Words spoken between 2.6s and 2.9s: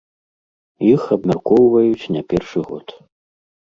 год.